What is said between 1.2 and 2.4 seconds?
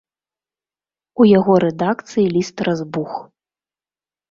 У яго рэдакцыі